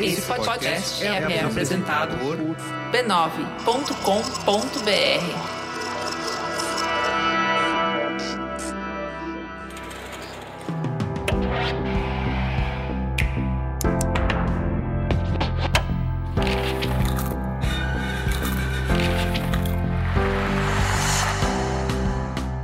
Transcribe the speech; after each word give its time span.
Esse 0.00 0.22
podcast 0.22 1.04
é, 1.04 1.32
é 1.32 1.44
apresentado 1.44 2.16
por 2.18 2.36
b9.com.br. 2.36 3.68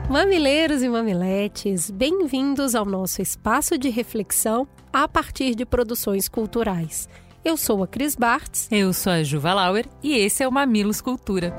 Mamileiros 0.08 0.82
e 0.82 0.88
mamiletes, 0.88 1.90
bem-vindos 1.90 2.76
ao 2.76 2.84
nosso 2.84 3.20
espaço 3.20 3.76
de 3.76 3.90
reflexão 3.90 4.68
a 4.95 5.09
partir 5.09 5.57
de 5.57 5.66
produções 5.66 6.29
culturais. 6.29 7.09
Eu 7.45 7.57
sou 7.57 7.83
a 7.83 7.87
Cris 7.87 8.15
Bartz. 8.15 8.69
Eu 8.71 8.93
sou 8.93 9.12
a 9.12 9.25
Juva 9.25 9.53
Lauer 9.53 9.87
e 10.01 10.17
esse 10.17 10.45
é 10.45 10.47
o 10.47 10.53
Mamilos 10.53 11.01
Cultura. 11.01 11.53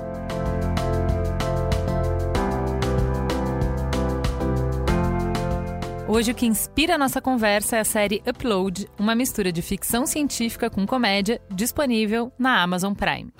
Hoje 6.08 6.32
o 6.32 6.36
que 6.36 6.46
inspira 6.46 6.96
a 6.96 6.98
nossa 6.98 7.20
conversa 7.20 7.76
é 7.76 7.82
a 7.82 7.84
série 7.84 8.24
Upload, 8.26 8.88
uma 8.98 9.14
mistura 9.14 9.52
de 9.52 9.62
ficção 9.62 10.06
científica 10.06 10.70
com 10.70 10.88
comédia, 10.88 11.42
disponível 11.54 12.32
na 12.40 12.64
Amazon 12.64 12.94
Prime. 12.94 13.34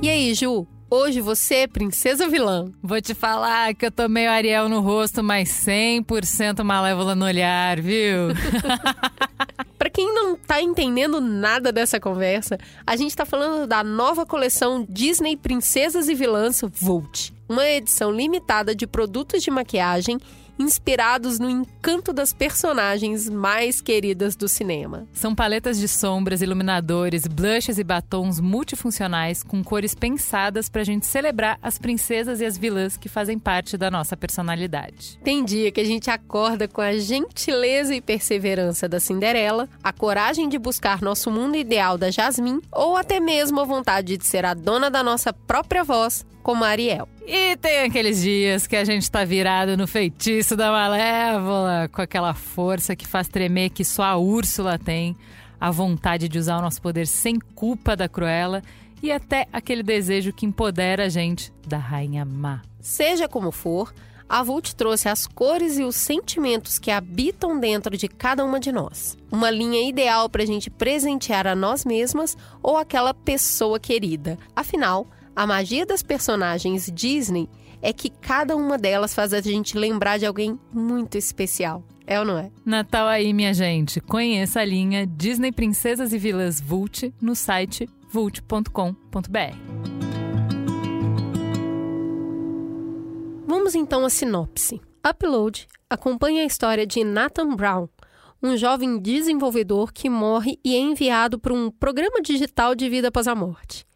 E 0.00 0.08
aí, 0.08 0.32
Ju, 0.34 0.68
Hoje 0.92 1.20
você 1.20 1.54
é 1.54 1.66
princesa 1.68 2.28
vilã. 2.28 2.72
Vou 2.82 3.00
te 3.00 3.14
falar 3.14 3.72
que 3.76 3.86
eu 3.86 3.92
tô 3.92 4.08
meio 4.08 4.28
Ariel 4.28 4.68
no 4.68 4.80
rosto, 4.80 5.22
mas 5.22 5.48
100% 5.64 6.64
malévola 6.64 7.14
no 7.14 7.26
olhar, 7.26 7.80
viu? 7.80 8.30
Para 9.78 9.88
quem 9.88 10.12
não 10.12 10.34
tá 10.34 10.60
entendendo 10.60 11.20
nada 11.20 11.70
dessa 11.70 12.00
conversa, 12.00 12.58
a 12.84 12.96
gente 12.96 13.14
tá 13.14 13.24
falando 13.24 13.68
da 13.68 13.84
nova 13.84 14.26
coleção 14.26 14.84
Disney 14.88 15.36
Princesas 15.36 16.08
e 16.08 16.14
Vilãs 16.14 16.60
Volt. 16.60 17.30
Uma 17.48 17.64
edição 17.68 18.10
limitada 18.10 18.74
de 18.74 18.84
produtos 18.84 19.44
de 19.44 19.50
maquiagem 19.50 20.18
inspirados 20.60 21.38
no 21.38 21.48
encanto 21.48 22.12
das 22.12 22.32
personagens 22.32 23.28
mais 23.28 23.80
queridas 23.80 24.36
do 24.36 24.46
cinema. 24.46 25.06
São 25.12 25.34
paletas 25.34 25.78
de 25.78 25.88
sombras, 25.88 26.42
iluminadores, 26.42 27.26
blushes 27.26 27.78
e 27.78 27.84
batons 27.84 28.38
multifuncionais 28.38 29.42
com 29.42 29.64
cores 29.64 29.94
pensadas 29.94 30.68
para 30.68 30.82
a 30.82 30.84
gente 30.84 31.06
celebrar 31.06 31.58
as 31.62 31.78
princesas 31.78 32.40
e 32.40 32.44
as 32.44 32.58
vilãs 32.58 32.96
que 32.96 33.08
fazem 33.08 33.38
parte 33.38 33.76
da 33.76 33.90
nossa 33.90 34.16
personalidade. 34.16 35.18
Tem 35.24 35.44
dia 35.44 35.72
que 35.72 35.80
a 35.80 35.84
gente 35.84 36.10
acorda 36.10 36.68
com 36.68 36.80
a 36.80 36.92
gentileza 36.98 37.94
e 37.94 38.00
perseverança 38.00 38.88
da 38.88 39.00
Cinderela, 39.00 39.68
a 39.82 39.92
coragem 39.92 40.48
de 40.48 40.58
buscar 40.58 41.00
nosso 41.00 41.30
mundo 41.30 41.56
ideal 41.56 41.96
da 41.96 42.10
Jasmine 42.10 42.60
ou 42.70 42.96
até 42.96 43.18
mesmo 43.18 43.60
a 43.60 43.64
vontade 43.64 44.16
de 44.16 44.26
ser 44.26 44.44
a 44.44 44.54
dona 44.54 44.90
da 44.90 45.02
nossa 45.02 45.32
própria 45.32 45.82
voz 45.82 46.24
como 46.50 46.64
Ariel. 46.64 47.08
E 47.24 47.56
tem 47.58 47.84
aqueles 47.84 48.22
dias 48.22 48.66
que 48.66 48.74
a 48.74 48.84
gente 48.84 49.08
tá 49.08 49.24
virado 49.24 49.76
no 49.76 49.86
feitiço 49.86 50.56
da 50.56 50.72
Malévola, 50.72 51.88
com 51.92 52.02
aquela 52.02 52.34
força 52.34 52.96
que 52.96 53.06
faz 53.06 53.28
tremer 53.28 53.70
que 53.70 53.84
só 53.84 54.02
a 54.02 54.16
Úrsula 54.16 54.76
tem, 54.76 55.16
a 55.60 55.70
vontade 55.70 56.28
de 56.28 56.40
usar 56.40 56.58
o 56.58 56.62
nosso 56.62 56.82
poder 56.82 57.06
sem 57.06 57.38
culpa 57.54 57.94
da 57.94 58.08
Cruella 58.08 58.62
e 59.00 59.12
até 59.12 59.46
aquele 59.52 59.84
desejo 59.84 60.32
que 60.32 60.44
empodera 60.44 61.04
a 61.04 61.08
gente 61.08 61.52
da 61.68 61.78
Rainha 61.78 62.24
Má. 62.24 62.62
Seja 62.80 63.28
como 63.28 63.52
for, 63.52 63.94
a 64.28 64.42
Vult 64.42 64.74
trouxe 64.74 65.08
as 65.08 65.28
cores 65.28 65.78
e 65.78 65.84
os 65.84 65.94
sentimentos 65.94 66.80
que 66.80 66.90
habitam 66.90 67.60
dentro 67.60 67.96
de 67.96 68.08
cada 68.08 68.44
uma 68.44 68.58
de 68.58 68.72
nós. 68.72 69.16
Uma 69.30 69.52
linha 69.52 69.88
ideal 69.88 70.28
para 70.28 70.42
a 70.42 70.46
gente 70.46 70.68
presentear 70.68 71.46
a 71.46 71.54
nós 71.54 71.84
mesmas 71.84 72.36
ou 72.60 72.76
aquela 72.76 73.14
pessoa 73.14 73.78
querida. 73.78 74.36
Afinal, 74.56 75.06
a 75.40 75.46
magia 75.46 75.86
das 75.86 76.02
personagens 76.02 76.92
Disney 76.92 77.48
é 77.80 77.94
que 77.94 78.10
cada 78.10 78.54
uma 78.54 78.76
delas 78.76 79.14
faz 79.14 79.32
a 79.32 79.40
gente 79.40 79.74
lembrar 79.74 80.18
de 80.18 80.26
alguém 80.26 80.60
muito 80.70 81.16
especial. 81.16 81.82
É 82.06 82.18
ou 82.18 82.26
não 82.26 82.36
é? 82.36 82.50
Natal 82.62 83.08
aí, 83.08 83.32
minha 83.32 83.54
gente. 83.54 84.02
Conheça 84.02 84.60
a 84.60 84.64
linha 84.66 85.06
Disney 85.06 85.50
Princesas 85.50 86.12
e 86.12 86.18
Vilas 86.18 86.60
Vult 86.60 87.10
no 87.22 87.34
site 87.34 87.88
vult.com.br. 88.12 89.56
Vamos 93.46 93.74
então 93.74 94.04
à 94.04 94.10
sinopse. 94.10 94.78
Upload 95.08 95.66
acompanha 95.88 96.42
a 96.42 96.46
história 96.46 96.86
de 96.86 97.02
Nathan 97.02 97.56
Brown, 97.56 97.88
um 98.42 98.58
jovem 98.58 98.98
desenvolvedor 98.98 99.90
que 99.90 100.10
morre 100.10 100.58
e 100.62 100.76
é 100.76 100.78
enviado 100.78 101.38
para 101.38 101.54
um 101.54 101.70
programa 101.70 102.20
digital 102.20 102.74
de 102.74 102.90
vida 102.90 103.08
após 103.08 103.26
a 103.26 103.34
morte. 103.34 103.88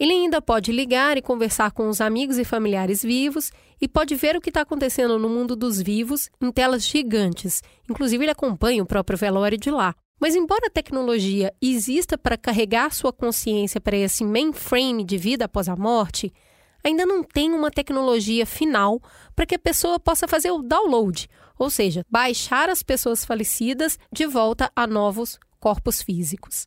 Ele 0.00 0.14
ainda 0.14 0.40
pode 0.40 0.72
ligar 0.72 1.18
e 1.18 1.22
conversar 1.22 1.72
com 1.72 1.86
os 1.86 2.00
amigos 2.00 2.38
e 2.38 2.44
familiares 2.44 3.02
vivos 3.02 3.52
e 3.78 3.86
pode 3.86 4.14
ver 4.14 4.34
o 4.34 4.40
que 4.40 4.48
está 4.48 4.62
acontecendo 4.62 5.18
no 5.18 5.28
mundo 5.28 5.54
dos 5.54 5.78
vivos 5.78 6.30
em 6.40 6.50
telas 6.50 6.86
gigantes. 6.86 7.62
Inclusive, 7.88 8.24
ele 8.24 8.30
acompanha 8.30 8.82
o 8.82 8.86
próprio 8.86 9.18
velório 9.18 9.58
de 9.58 9.70
lá. 9.70 9.94
Mas, 10.18 10.34
embora 10.34 10.68
a 10.68 10.70
tecnologia 10.70 11.52
exista 11.60 12.16
para 12.16 12.38
carregar 12.38 12.94
sua 12.94 13.12
consciência 13.12 13.78
para 13.78 13.94
esse 13.94 14.24
mainframe 14.24 15.04
de 15.04 15.18
vida 15.18 15.44
após 15.44 15.68
a 15.68 15.76
morte, 15.76 16.32
ainda 16.82 17.04
não 17.04 17.22
tem 17.22 17.52
uma 17.52 17.70
tecnologia 17.70 18.46
final 18.46 19.02
para 19.36 19.44
que 19.44 19.56
a 19.56 19.58
pessoa 19.58 20.00
possa 20.00 20.26
fazer 20.26 20.50
o 20.50 20.62
download, 20.62 21.28
ou 21.58 21.68
seja, 21.68 22.06
baixar 22.08 22.70
as 22.70 22.82
pessoas 22.82 23.22
falecidas 23.22 23.98
de 24.10 24.24
volta 24.26 24.72
a 24.74 24.86
novos 24.86 25.38
corpos 25.58 26.00
físicos. 26.00 26.66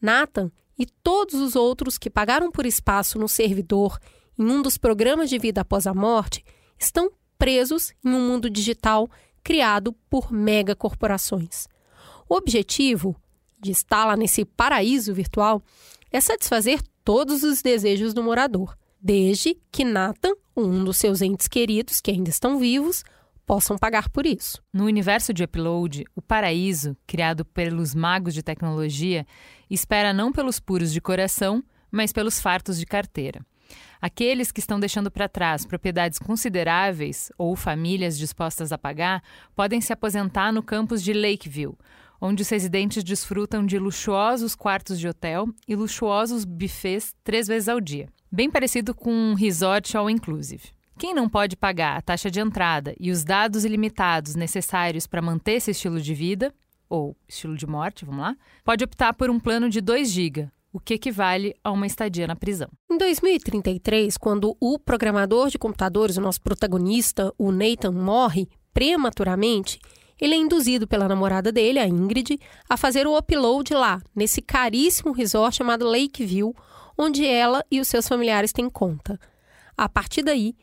Nathan 0.00 0.50
e 0.78 0.86
todos 0.86 1.34
os 1.34 1.56
outros 1.56 1.98
que 1.98 2.10
pagaram 2.10 2.50
por 2.50 2.66
espaço 2.66 3.18
no 3.18 3.28
servidor 3.28 3.98
em 4.38 4.44
um 4.44 4.62
dos 4.62 4.76
programas 4.76 5.30
de 5.30 5.38
vida 5.38 5.60
após 5.60 5.86
a 5.86 5.94
morte 5.94 6.44
estão 6.78 7.10
presos 7.38 7.92
em 8.04 8.08
um 8.08 8.28
mundo 8.28 8.50
digital 8.50 9.08
criado 9.42 9.92
por 10.08 10.32
megacorporações. 10.32 11.66
O 12.28 12.34
objetivo 12.34 13.14
de 13.60 13.70
estar 13.70 14.04
lá 14.04 14.16
nesse 14.16 14.44
paraíso 14.44 15.12
virtual 15.14 15.62
é 16.10 16.20
satisfazer 16.20 16.80
todos 17.04 17.42
os 17.42 17.60
desejos 17.60 18.14
do 18.14 18.22
morador, 18.22 18.76
desde 19.00 19.58
que 19.70 19.84
Nathan, 19.84 20.32
um 20.56 20.82
dos 20.84 20.96
seus 20.96 21.20
entes 21.20 21.46
queridos 21.48 22.00
que 22.00 22.10
ainda 22.10 22.30
estão 22.30 22.58
vivos, 22.58 23.04
possam 23.46 23.76
pagar 23.78 24.08
por 24.08 24.26
isso. 24.26 24.62
No 24.72 24.84
universo 24.84 25.32
de 25.32 25.44
Upload, 25.44 26.04
o 26.14 26.22
paraíso, 26.22 26.96
criado 27.06 27.44
pelos 27.44 27.94
magos 27.94 28.34
de 28.34 28.42
tecnologia, 28.42 29.26
espera 29.70 30.12
não 30.12 30.32
pelos 30.32 30.58
puros 30.58 30.92
de 30.92 31.00
coração, 31.00 31.62
mas 31.90 32.12
pelos 32.12 32.40
fartos 32.40 32.78
de 32.78 32.86
carteira. 32.86 33.44
Aqueles 34.00 34.52
que 34.52 34.60
estão 34.60 34.78
deixando 34.78 35.10
para 35.10 35.28
trás 35.28 35.64
propriedades 35.64 36.18
consideráveis 36.18 37.32
ou 37.38 37.56
famílias 37.56 38.18
dispostas 38.18 38.72
a 38.72 38.78
pagar 38.78 39.22
podem 39.54 39.80
se 39.80 39.92
aposentar 39.92 40.52
no 40.52 40.62
campus 40.62 41.02
de 41.02 41.12
Lakeview, 41.12 41.78
onde 42.20 42.42
os 42.42 42.48
residentes 42.48 43.02
desfrutam 43.02 43.64
de 43.64 43.78
luxuosos 43.78 44.54
quartos 44.54 44.98
de 44.98 45.08
hotel 45.08 45.48
e 45.66 45.74
luxuosos 45.74 46.44
buffets 46.44 47.14
três 47.24 47.46
vezes 47.46 47.68
ao 47.68 47.80
dia. 47.80 48.08
Bem 48.30 48.50
parecido 48.50 48.94
com 48.94 49.12
um 49.12 49.34
resort 49.34 49.96
all 49.96 50.10
inclusive. 50.10 50.74
Quem 50.98 51.12
não 51.14 51.28
pode 51.28 51.56
pagar 51.56 51.96
a 51.96 52.02
taxa 52.02 52.30
de 52.30 52.40
entrada 52.40 52.94
e 53.00 53.10
os 53.10 53.24
dados 53.24 53.64
ilimitados 53.64 54.34
necessários 54.34 55.06
para 55.06 55.20
manter 55.20 55.54
esse 55.54 55.72
estilo 55.72 56.00
de 56.00 56.14
vida, 56.14 56.54
ou 56.88 57.16
estilo 57.28 57.56
de 57.56 57.66
morte, 57.66 58.04
vamos 58.04 58.20
lá, 58.20 58.36
pode 58.64 58.84
optar 58.84 59.12
por 59.14 59.28
um 59.28 59.40
plano 59.40 59.68
de 59.68 59.80
2 59.80 60.10
GB, 60.10 60.48
o 60.72 60.78
que 60.78 60.94
equivale 60.94 61.54
a 61.64 61.70
uma 61.72 61.86
estadia 61.86 62.26
na 62.26 62.36
prisão. 62.36 62.68
Em 62.90 62.96
2033, 62.96 64.16
quando 64.16 64.56
o 64.60 64.78
programador 64.78 65.48
de 65.48 65.58
computadores, 65.58 66.16
o 66.16 66.20
nosso 66.20 66.40
protagonista, 66.40 67.32
o 67.36 67.50
Nathan, 67.50 67.92
morre 67.92 68.48
prematuramente, 68.72 69.80
ele 70.20 70.34
é 70.34 70.38
induzido 70.38 70.86
pela 70.86 71.08
namorada 71.08 71.50
dele, 71.50 71.80
a 71.80 71.88
Ingrid, 71.88 72.38
a 72.68 72.76
fazer 72.76 73.06
o 73.06 73.18
upload 73.18 73.74
lá, 73.74 74.00
nesse 74.14 74.40
caríssimo 74.40 75.12
resort 75.12 75.56
chamado 75.56 75.86
Lakeview, 75.86 76.54
onde 76.96 77.26
ela 77.26 77.64
e 77.70 77.80
os 77.80 77.88
seus 77.88 78.06
familiares 78.06 78.52
têm 78.52 78.70
conta. 78.70 79.18
A 79.76 79.88
partir 79.88 80.22
daí, 80.22 80.54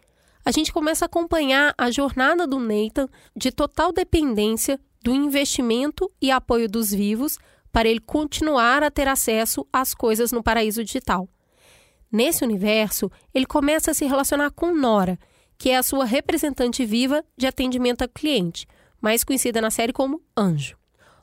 a 0.44 0.52
gente 0.52 0.74
começa 0.74 1.06
a 1.06 1.08
acompanhar 1.08 1.74
a 1.78 1.92
jornada 1.92 2.48
do 2.48 2.60
Nathan 2.60 3.08
de 3.36 3.52
total 3.52 3.92
dependência 3.92 4.80
do 5.04 5.14
investimento 5.14 6.12
e 6.22 6.32
apoio 6.32 6.70
dos 6.70 6.92
vivos 6.92 7.38
para 7.72 7.88
ele 7.88 8.00
continuar 8.00 8.84
a 8.84 8.92
ter 8.92 9.08
acesso 9.08 9.66
às 9.72 9.94
coisas 9.94 10.32
no 10.32 10.44
paraíso 10.44 10.84
digital. 10.84 11.28
Nesse 12.12 12.44
universo, 12.44 13.10
ele 13.34 13.46
começa 13.46 13.92
a 13.92 13.94
se 13.94 14.06
relacionar 14.06 14.52
com 14.52 14.76
Nora, 14.76 15.18
que 15.58 15.70
é 15.70 15.78
a 15.78 15.84
sua 15.84 16.06
representante 16.06 16.86
viva 16.86 17.24
de 17.38 17.48
atendimento 17.48 18.02
ao 18.02 18.10
cliente, 18.10 18.68
mais 19.00 19.24
conhecida 19.24 19.62
na 19.62 19.72
série 19.72 19.94
como 19.94 20.22
Anjo. 20.36 20.81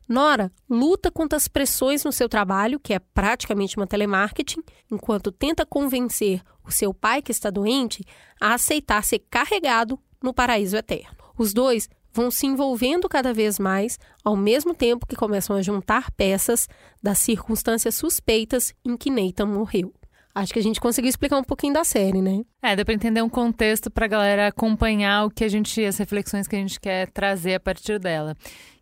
Nora 0.08 0.50
luta 0.69 1.10
contra 1.10 1.37
as 1.37 1.46
pressões 1.46 2.02
no 2.02 2.12
seu 2.12 2.28
trabalho, 2.28 2.81
que 2.81 2.94
é 2.94 2.99
praticamente 2.99 3.76
uma 3.76 3.87
telemarketing, 3.87 4.62
enquanto 4.90 5.31
tenta 5.31 5.66
convencer 5.66 6.43
o 6.64 6.70
seu 6.70 6.94
pai, 6.94 7.20
que 7.20 7.32
está 7.32 7.50
doente, 7.50 8.05
a 8.40 8.55
aceitar 8.55 9.05
ser 9.05 9.20
carregado 9.31 9.99
no 10.22 10.32
paraíso 10.32 10.76
eterno. 10.76 11.16
Os 11.37 11.52
dois 11.52 11.88
vão 12.12 12.31
se 12.31 12.46
envolvendo 12.46 13.08
cada 13.08 13.32
vez 13.32 13.58
mais, 13.58 13.99
ao 14.25 14.34
mesmo 14.34 14.75
tempo 14.75 15.06
que 15.06 15.14
começam 15.14 15.55
a 15.55 15.62
juntar 15.62 16.11
peças 16.12 16.69
das 17.02 17.19
circunstâncias 17.19 17.94
suspeitas 17.94 18.75
em 18.84 18.96
que 18.96 19.11
Nathan 19.11 19.46
morreu. 19.46 19.93
Acho 20.34 20.52
que 20.52 20.58
a 20.58 20.62
gente 20.62 20.81
conseguiu 20.81 21.08
explicar 21.08 21.37
um 21.37 21.44
pouquinho 21.44 21.75
da 21.75 21.84
série, 21.84 22.22
né? 22.22 22.43
É, 22.62 22.76
deu 22.76 22.84
pra 22.84 22.94
entender 22.94 23.22
um 23.22 23.28
contexto 23.28 23.90
pra 23.90 24.06
galera 24.06 24.46
acompanhar 24.46 25.26
o 25.26 25.31
que 25.31 25.43
a 25.43 25.49
gente, 25.49 25.84
as 25.84 25.99
reflexões 25.99 26.46
que 26.46 26.54
a 26.54 26.58
gente 26.58 26.78
quer 26.78 27.11
trazer 27.11 27.54
a 27.54 27.61
partir 27.61 27.99
dela. 27.99 28.37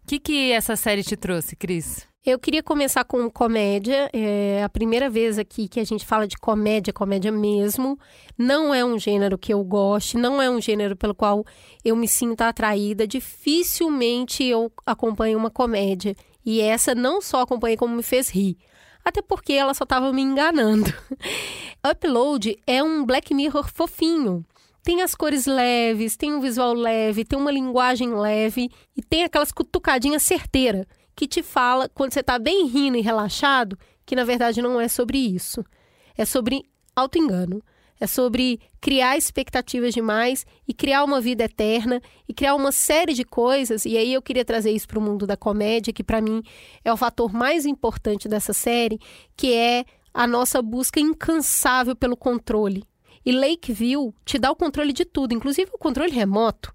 O 0.06 0.08
que, 0.08 0.20
que 0.20 0.52
essa 0.52 0.76
série 0.76 1.02
te 1.02 1.16
trouxe, 1.16 1.56
Cris? 1.56 2.06
Eu 2.24 2.38
queria 2.38 2.62
começar 2.62 3.02
com 3.02 3.28
comédia. 3.28 4.08
É 4.12 4.62
a 4.62 4.68
primeira 4.68 5.10
vez 5.10 5.36
aqui 5.36 5.66
que 5.66 5.80
a 5.80 5.84
gente 5.84 6.06
fala 6.06 6.28
de 6.28 6.36
comédia, 6.38 6.92
comédia 6.92 7.32
mesmo. 7.32 7.98
Não 8.38 8.72
é 8.72 8.84
um 8.84 9.00
gênero 9.00 9.36
que 9.36 9.52
eu 9.52 9.64
goste, 9.64 10.16
não 10.16 10.40
é 10.40 10.48
um 10.48 10.60
gênero 10.60 10.94
pelo 10.94 11.12
qual 11.12 11.44
eu 11.84 11.96
me 11.96 12.06
sinta 12.06 12.46
atraída. 12.46 13.04
Dificilmente 13.04 14.44
eu 14.44 14.70
acompanho 14.86 15.36
uma 15.36 15.50
comédia. 15.50 16.14
E 16.44 16.60
essa 16.60 16.94
não 16.94 17.20
só 17.20 17.40
acompanhei 17.40 17.76
como 17.76 17.96
me 17.96 18.02
fez 18.04 18.28
rir 18.28 18.56
até 19.04 19.22
porque 19.22 19.52
ela 19.52 19.72
só 19.72 19.84
estava 19.84 20.12
me 20.12 20.20
enganando. 20.20 20.92
Upload 21.88 22.56
é 22.66 22.82
um 22.82 23.04
Black 23.04 23.32
Mirror 23.32 23.68
fofinho. 23.72 24.44
Tem 24.86 25.02
as 25.02 25.16
cores 25.16 25.46
leves, 25.46 26.16
tem 26.16 26.32
um 26.32 26.40
visual 26.40 26.72
leve, 26.72 27.24
tem 27.24 27.36
uma 27.36 27.50
linguagem 27.50 28.14
leve 28.14 28.70
e 28.96 29.02
tem 29.02 29.24
aquelas 29.24 29.50
cutucadinhas 29.50 30.22
certeira 30.22 30.86
que 31.16 31.26
te 31.26 31.42
fala 31.42 31.88
quando 31.88 32.12
você 32.12 32.20
está 32.20 32.38
bem 32.38 32.68
rindo 32.68 32.96
e 32.96 33.00
relaxado 33.00 33.76
que 34.06 34.14
na 34.14 34.22
verdade 34.22 34.62
não 34.62 34.80
é 34.80 34.86
sobre 34.86 35.18
isso. 35.18 35.64
É 36.16 36.24
sobre 36.24 36.62
auto-engano. 36.94 37.60
É 37.98 38.06
sobre 38.06 38.60
criar 38.80 39.16
expectativas 39.16 39.92
demais 39.92 40.46
e 40.68 40.72
criar 40.72 41.02
uma 41.02 41.20
vida 41.20 41.42
eterna 41.42 42.00
e 42.28 42.32
criar 42.32 42.54
uma 42.54 42.70
série 42.70 43.12
de 43.12 43.24
coisas. 43.24 43.84
E 43.86 43.98
aí 43.98 44.14
eu 44.14 44.22
queria 44.22 44.44
trazer 44.44 44.70
isso 44.70 44.86
para 44.86 45.00
o 45.00 45.02
mundo 45.02 45.26
da 45.26 45.36
comédia, 45.36 45.92
que 45.92 46.04
para 46.04 46.20
mim 46.20 46.44
é 46.84 46.92
o 46.92 46.96
fator 46.96 47.32
mais 47.32 47.66
importante 47.66 48.28
dessa 48.28 48.52
série, 48.52 49.00
que 49.36 49.52
é 49.52 49.84
a 50.14 50.28
nossa 50.28 50.62
busca 50.62 51.00
incansável 51.00 51.96
pelo 51.96 52.16
controle. 52.16 52.84
E 53.26 53.32
Lakeview 53.32 54.14
te 54.24 54.38
dá 54.38 54.52
o 54.52 54.56
controle 54.56 54.92
de 54.92 55.04
tudo, 55.04 55.34
inclusive 55.34 55.68
o 55.74 55.78
controle 55.78 56.12
remoto. 56.12 56.72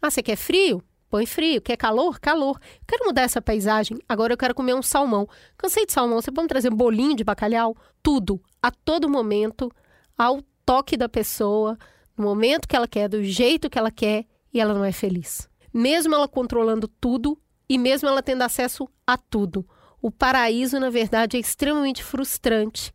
Ah, 0.00 0.08
você 0.08 0.22
quer 0.22 0.36
frio? 0.36 0.80
Põe 1.10 1.26
frio. 1.26 1.60
Quer 1.60 1.76
calor? 1.76 2.20
Calor. 2.20 2.60
Quero 2.86 3.06
mudar 3.06 3.22
essa 3.22 3.42
paisagem. 3.42 3.98
Agora 4.08 4.32
eu 4.32 4.36
quero 4.36 4.54
comer 4.54 4.74
um 4.74 4.82
salmão. 4.82 5.28
Cansei 5.58 5.84
de 5.84 5.92
salmão. 5.92 6.22
Você 6.22 6.30
pode 6.30 6.46
trazer 6.46 6.72
um 6.72 6.76
bolinho 6.76 7.16
de 7.16 7.24
bacalhau? 7.24 7.76
Tudo, 8.00 8.40
a 8.62 8.70
todo 8.70 9.10
momento, 9.10 9.68
ao 10.16 10.40
toque 10.64 10.96
da 10.96 11.08
pessoa, 11.08 11.76
no 12.16 12.22
momento 12.22 12.68
que 12.68 12.76
ela 12.76 12.86
quer, 12.86 13.08
do 13.08 13.24
jeito 13.24 13.68
que 13.68 13.76
ela 13.76 13.90
quer, 13.90 14.24
e 14.54 14.60
ela 14.60 14.72
não 14.72 14.84
é 14.84 14.92
feliz. 14.92 15.48
Mesmo 15.74 16.14
ela 16.14 16.28
controlando 16.28 16.86
tudo 16.86 17.36
e 17.68 17.76
mesmo 17.76 18.08
ela 18.08 18.22
tendo 18.22 18.42
acesso 18.42 18.88
a 19.04 19.18
tudo. 19.18 19.68
O 20.00 20.10
paraíso, 20.10 20.78
na 20.78 20.88
verdade, 20.88 21.36
é 21.36 21.40
extremamente 21.40 22.04
frustrante. 22.04 22.94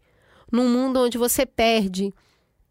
Num 0.50 0.69
mundo 0.69 1.01
onde 1.01 1.18
você 1.18 1.45
perde 1.45 2.13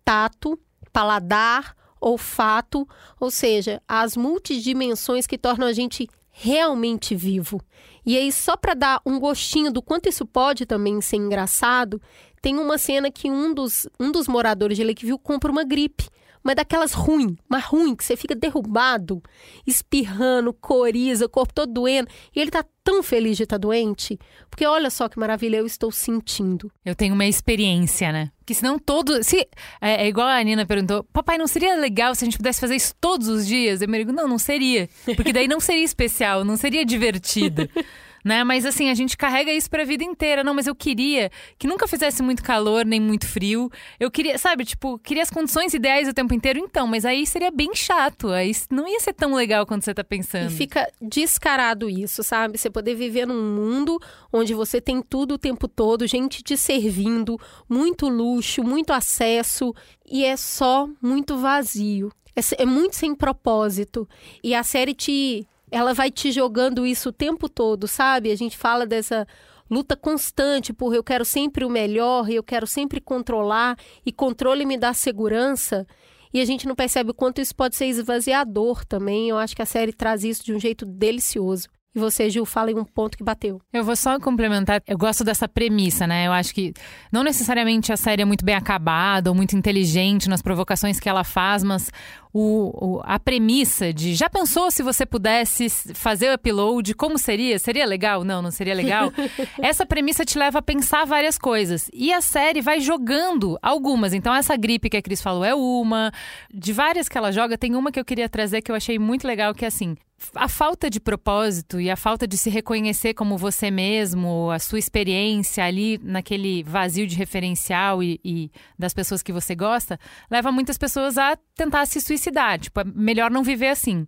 tato, 0.04 0.58
paladar, 0.92 1.74
olfato, 2.00 2.86
ou 3.18 3.30
seja, 3.30 3.80
as 3.88 4.16
multidimensões 4.16 5.26
que 5.26 5.38
tornam 5.38 5.66
a 5.66 5.72
gente 5.72 6.08
realmente 6.30 7.14
vivo. 7.14 7.60
E 8.04 8.18
aí, 8.18 8.30
só 8.30 8.56
para 8.56 8.74
dar 8.74 9.00
um 9.06 9.18
gostinho 9.18 9.72
do 9.72 9.80
quanto 9.80 10.08
isso 10.08 10.26
pode 10.26 10.66
também 10.66 11.00
ser 11.00 11.16
engraçado, 11.16 12.00
tem 12.42 12.58
uma 12.58 12.76
cena 12.76 13.10
que 13.10 13.30
um 13.30 13.54
dos, 13.54 13.88
um 13.98 14.12
dos 14.12 14.28
moradores 14.28 14.76
de 14.76 14.84
Lakeview 14.84 15.18
compra 15.18 15.50
uma 15.50 15.64
gripe. 15.64 16.08
Mas 16.44 16.56
daquelas 16.56 16.92
ruim, 16.92 17.38
mas 17.48 17.64
ruim, 17.64 17.96
que 17.96 18.04
você 18.04 18.16
fica 18.16 18.34
derrubado, 18.34 19.22
espirrando, 19.66 20.52
coriza, 20.52 21.24
o 21.24 21.28
corpo 21.28 21.54
todo 21.54 21.72
doendo. 21.72 22.06
E 22.36 22.38
ele 22.38 22.50
tá 22.50 22.62
tão 22.84 23.02
feliz 23.02 23.38
de 23.38 23.44
estar 23.44 23.54
tá 23.54 23.60
doente. 23.60 24.18
Porque 24.50 24.66
olha 24.66 24.90
só 24.90 25.08
que 25.08 25.18
maravilha 25.18 25.56
eu 25.56 25.66
estou 25.66 25.90
sentindo. 25.90 26.70
Eu 26.84 26.94
tenho 26.94 27.14
uma 27.14 27.24
experiência, 27.24 28.12
né? 28.12 28.30
Que 28.44 28.54
senão 28.54 28.78
todo. 28.78 29.24
Se, 29.24 29.48
é, 29.80 30.04
é, 30.04 30.06
igual 30.06 30.28
a 30.28 30.42
Nina 30.42 30.66
perguntou: 30.66 31.02
Papai, 31.04 31.38
não 31.38 31.46
seria 31.46 31.76
legal 31.76 32.14
se 32.14 32.24
a 32.24 32.26
gente 32.26 32.36
pudesse 32.36 32.60
fazer 32.60 32.76
isso 32.76 32.94
todos 33.00 33.26
os 33.26 33.46
dias? 33.46 33.80
Eu 33.80 33.88
me 33.88 33.96
digo: 33.96 34.12
Não, 34.12 34.28
não 34.28 34.38
seria. 34.38 34.86
Porque 35.16 35.32
daí 35.32 35.48
não 35.48 35.60
seria 35.60 35.82
especial, 35.82 36.44
não 36.44 36.58
seria 36.58 36.84
divertido. 36.84 37.66
né? 38.24 38.42
Mas 38.42 38.64
assim, 38.64 38.88
a 38.88 38.94
gente 38.94 39.16
carrega 39.16 39.52
isso 39.52 39.68
pra 39.68 39.84
vida 39.84 40.02
inteira. 40.02 40.42
Não, 40.42 40.54
mas 40.54 40.66
eu 40.66 40.74
queria 40.74 41.30
que 41.58 41.66
nunca 41.66 41.86
fizesse 41.86 42.22
muito 42.22 42.42
calor, 42.42 42.86
nem 42.86 43.00
muito 43.00 43.26
frio. 43.26 43.70
Eu 44.00 44.10
queria, 44.10 44.38
sabe, 44.38 44.64
tipo, 44.64 44.98
queria 44.98 45.22
as 45.22 45.30
condições 45.30 45.74
ideais 45.74 46.08
o 46.08 46.14
tempo 46.14 46.32
inteiro, 46.32 46.58
então, 46.58 46.86
mas 46.86 47.04
aí 47.04 47.26
seria 47.26 47.50
bem 47.50 47.74
chato. 47.74 48.30
Aí 48.30 48.52
não 48.70 48.88
ia 48.88 48.98
ser 49.00 49.12
tão 49.12 49.34
legal 49.34 49.66
quanto 49.66 49.84
você 49.84 49.92
tá 49.92 50.02
pensando. 50.02 50.50
E 50.50 50.54
fica 50.54 50.90
descarado 51.00 51.88
isso, 51.90 52.22
sabe? 52.22 52.56
Você 52.56 52.70
poder 52.70 52.94
viver 52.94 53.26
num 53.26 53.54
mundo 53.54 54.00
onde 54.32 54.54
você 54.54 54.80
tem 54.80 55.02
tudo 55.02 55.34
o 55.34 55.38
tempo 55.38 55.68
todo, 55.68 56.06
gente 56.06 56.42
te 56.42 56.56
servindo, 56.56 57.38
muito 57.68 58.08
luxo, 58.08 58.62
muito 58.62 58.92
acesso, 58.92 59.74
e 60.06 60.24
é 60.24 60.36
só 60.36 60.88
muito 61.02 61.36
vazio. 61.36 62.10
É, 62.34 62.62
é 62.62 62.66
muito 62.66 62.96
sem 62.96 63.14
propósito. 63.14 64.08
E 64.42 64.54
a 64.54 64.62
série 64.62 64.94
te 64.94 65.46
ela 65.70 65.92
vai 65.92 66.10
te 66.10 66.30
jogando 66.30 66.86
isso 66.86 67.08
o 67.08 67.12
tempo 67.12 67.48
todo, 67.48 67.88
sabe? 67.88 68.30
A 68.30 68.36
gente 68.36 68.56
fala 68.56 68.86
dessa 68.86 69.26
luta 69.70 69.96
constante 69.96 70.72
por 70.72 70.94
eu 70.94 71.02
quero 71.02 71.24
sempre 71.24 71.64
o 71.64 71.70
melhor, 71.70 72.30
eu 72.30 72.42
quero 72.42 72.66
sempre 72.66 73.00
controlar 73.00 73.78
e 74.04 74.12
controle 74.12 74.64
me 74.64 74.76
dá 74.76 74.92
segurança. 74.92 75.86
E 76.32 76.40
a 76.40 76.44
gente 76.44 76.66
não 76.66 76.74
percebe 76.74 77.12
o 77.12 77.14
quanto 77.14 77.40
isso 77.40 77.54
pode 77.54 77.76
ser 77.76 77.86
esvaziador 77.86 78.84
também. 78.84 79.28
Eu 79.28 79.38
acho 79.38 79.54
que 79.54 79.62
a 79.62 79.66
série 79.66 79.92
traz 79.92 80.24
isso 80.24 80.44
de 80.44 80.52
um 80.52 80.58
jeito 80.58 80.84
delicioso. 80.84 81.68
E 81.94 81.98
você, 81.98 82.28
Gil, 82.28 82.44
fala 82.44 82.72
em 82.72 82.74
um 82.74 82.84
ponto 82.84 83.16
que 83.16 83.22
bateu. 83.22 83.60
Eu 83.72 83.84
vou 83.84 83.94
só 83.94 84.18
complementar. 84.18 84.82
Eu 84.86 84.98
gosto 84.98 85.22
dessa 85.22 85.46
premissa, 85.46 86.06
né? 86.06 86.26
Eu 86.26 86.32
acho 86.32 86.52
que 86.52 86.74
não 87.12 87.22
necessariamente 87.22 87.92
a 87.92 87.96
série 87.96 88.22
é 88.22 88.24
muito 88.24 88.44
bem 88.44 88.56
acabada 88.56 89.30
ou 89.30 89.36
muito 89.36 89.56
inteligente 89.56 90.28
nas 90.28 90.42
provocações 90.42 90.98
que 90.98 91.08
ela 91.08 91.22
faz, 91.22 91.62
mas 91.62 91.92
o, 92.32 92.96
o, 92.96 93.00
a 93.04 93.16
premissa 93.20 93.92
de 93.92 94.12
já 94.12 94.28
pensou 94.28 94.68
se 94.72 94.82
você 94.82 95.06
pudesse 95.06 95.68
fazer 95.94 96.30
o 96.30 96.34
upload, 96.34 96.92
como 96.94 97.16
seria? 97.16 97.60
Seria 97.60 97.86
legal? 97.86 98.24
Não, 98.24 98.42
não 98.42 98.50
seria 98.50 98.74
legal. 98.74 99.12
essa 99.62 99.86
premissa 99.86 100.24
te 100.24 100.36
leva 100.36 100.58
a 100.58 100.62
pensar 100.62 101.06
várias 101.06 101.38
coisas. 101.38 101.88
E 101.94 102.12
a 102.12 102.20
série 102.20 102.60
vai 102.60 102.80
jogando 102.80 103.56
algumas. 103.62 104.12
Então, 104.12 104.34
essa 104.34 104.56
gripe 104.56 104.90
que 104.90 104.96
a 104.96 105.02
Cris 105.02 105.22
falou 105.22 105.44
é 105.44 105.54
uma. 105.54 106.10
De 106.52 106.72
várias 106.72 107.08
que 107.08 107.16
ela 107.16 107.30
joga, 107.30 107.56
tem 107.56 107.76
uma 107.76 107.92
que 107.92 108.00
eu 108.00 108.04
queria 108.04 108.28
trazer 108.28 108.62
que 108.62 108.70
eu 108.72 108.74
achei 108.74 108.98
muito 108.98 109.28
legal, 109.28 109.54
que 109.54 109.64
é 109.64 109.68
assim: 109.68 109.96
a 110.34 110.48
falta 110.48 110.88
de 110.88 111.00
propósito 111.00 111.80
e 111.80 111.90
a 111.90 111.96
falta 111.96 112.26
de 112.26 112.36
se 112.36 112.50
reconhecer 112.50 113.14
como 113.14 113.36
você 113.36 113.70
mesmo, 113.70 114.50
a 114.50 114.58
sua 114.58 114.78
experiência 114.78 115.64
ali 115.64 115.98
naquele 116.02 116.62
vazio 116.62 117.06
de 117.06 117.16
referencial 117.16 118.02
e, 118.02 118.20
e 118.24 118.50
das 118.78 118.94
pessoas 118.94 119.22
que 119.22 119.32
você 119.32 119.54
gosta, 119.54 119.98
leva 120.30 120.52
muitas 120.52 120.78
pessoas 120.78 121.18
a 121.18 121.36
tentar 121.54 121.86
se 121.86 122.00
suicidar. 122.00 122.58
Tipo, 122.58 122.80
é 122.80 122.84
melhor 122.84 123.30
não 123.30 123.42
viver 123.42 123.68
assim. 123.68 124.06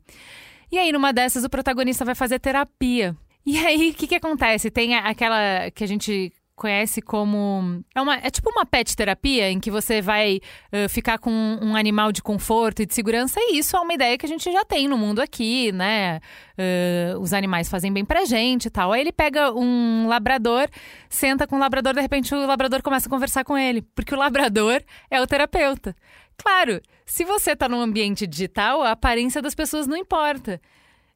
E 0.70 0.78
aí, 0.78 0.90
numa 0.92 1.12
dessas, 1.12 1.44
o 1.44 1.50
protagonista 1.50 2.04
vai 2.04 2.14
fazer 2.14 2.38
terapia. 2.38 3.16
E 3.44 3.58
aí, 3.58 3.90
o 3.90 3.94
que, 3.94 4.08
que 4.08 4.16
acontece? 4.16 4.70
Tem 4.70 4.96
aquela 4.96 5.70
que 5.70 5.84
a 5.84 5.86
gente 5.86 6.32
conhece 6.56 7.02
como. 7.02 7.84
É, 7.94 8.00
uma, 8.00 8.16
é 8.16 8.30
tipo 8.30 8.50
uma 8.50 8.64
pet 8.64 8.96
terapia, 8.96 9.50
em 9.50 9.60
que 9.60 9.70
você 9.70 10.00
vai 10.00 10.40
uh, 10.72 10.88
ficar 10.88 11.18
com 11.18 11.30
um 11.30 11.76
animal 11.76 12.10
de 12.10 12.22
conforto 12.22 12.82
e 12.82 12.86
de 12.86 12.94
segurança, 12.94 13.38
e 13.38 13.58
isso 13.58 13.76
é 13.76 13.80
uma 13.80 13.92
ideia 13.92 14.16
que 14.16 14.24
a 14.24 14.28
gente 14.28 14.50
já 14.50 14.64
tem 14.64 14.88
no 14.88 14.96
mundo 14.96 15.20
aqui, 15.20 15.70
né? 15.70 16.18
Uh, 16.58 17.20
os 17.20 17.34
animais 17.34 17.68
fazem 17.68 17.92
bem 17.92 18.04
pra 18.04 18.24
gente 18.24 18.66
e 18.66 18.70
tal. 18.70 18.90
Aí 18.92 19.02
ele 19.02 19.12
pega 19.12 19.52
um 19.52 20.08
labrador, 20.08 20.68
senta 21.10 21.46
com 21.46 21.56
o 21.56 21.58
labrador, 21.58 21.92
de 21.92 22.00
repente 22.00 22.34
o 22.34 22.46
labrador 22.46 22.82
começa 22.82 23.06
a 23.06 23.10
conversar 23.10 23.44
com 23.44 23.56
ele, 23.56 23.82
porque 23.94 24.14
o 24.14 24.18
labrador 24.18 24.82
é 25.10 25.20
o 25.20 25.26
terapeuta. 25.26 25.94
Claro, 26.38 26.80
se 27.04 27.24
você 27.24 27.52
está 27.52 27.68
num 27.68 27.80
ambiente 27.80 28.26
digital, 28.26 28.82
a 28.82 28.92
aparência 28.92 29.42
das 29.42 29.54
pessoas 29.54 29.86
não 29.86 29.96
importa. 29.96 30.60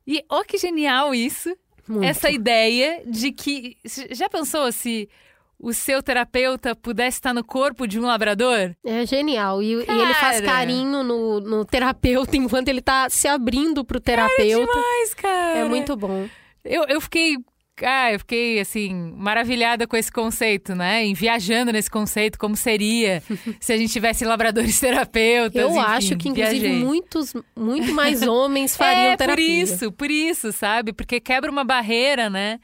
E 0.06 0.22
oh, 0.30 0.44
que 0.44 0.58
genial 0.58 1.14
isso! 1.14 1.54
Muito. 1.88 2.04
Essa 2.04 2.30
ideia 2.30 3.02
de 3.04 3.32
que. 3.32 3.76
Já 4.12 4.28
pensou 4.28 4.70
se 4.70 5.08
o 5.60 5.74
seu 5.74 6.02
terapeuta 6.02 6.74
pudesse 6.74 7.18
estar 7.18 7.34
no 7.34 7.44
corpo 7.44 7.86
de 7.86 8.00
um 8.00 8.06
labrador? 8.06 8.74
É 8.84 9.04
genial. 9.04 9.62
E, 9.62 9.74
e 9.74 9.76
ele 9.78 10.14
faz 10.14 10.40
carinho 10.40 11.02
no, 11.02 11.40
no, 11.40 11.64
terapeuta 11.64 12.36
enquanto 12.36 12.68
ele 12.68 12.80
está 12.80 13.08
se 13.10 13.28
abrindo 13.28 13.84
pro 13.84 14.00
terapeuta. 14.00 14.42
É 14.42 14.74
demais, 14.74 15.14
cara. 15.14 15.58
É 15.58 15.64
muito 15.64 15.94
bom. 15.96 16.28
Eu, 16.64 16.84
eu 16.88 17.00
fiquei 17.00 17.36
ah, 17.82 18.12
eu 18.12 18.18
fiquei 18.18 18.60
assim 18.60 19.12
maravilhada 19.16 19.86
com 19.86 19.96
esse 19.96 20.12
conceito, 20.12 20.74
né? 20.74 21.06
E 21.06 21.14
viajando 21.14 21.72
nesse 21.72 21.90
conceito, 21.90 22.38
como 22.38 22.56
seria 22.56 23.22
se 23.60 23.72
a 23.72 23.76
gente 23.76 23.92
tivesse 23.92 24.24
labradores 24.24 24.78
terapeutas. 24.78 25.62
Eu 25.62 25.70
enfim, 25.70 25.78
acho 25.78 26.16
que 26.16 26.28
inclusive 26.28 26.60
viajei. 26.60 26.84
muitos, 26.84 27.32
muito 27.56 27.92
mais 27.94 28.22
homens 28.26 28.76
fariam 28.76 29.12
é, 29.12 29.16
terapia. 29.16 29.34
Por 29.34 29.72
isso, 29.72 29.92
por 29.92 30.10
isso, 30.10 30.52
sabe? 30.52 30.92
Porque 30.92 31.20
quebra 31.20 31.50
uma 31.50 31.64
barreira, 31.64 32.28
né? 32.28 32.58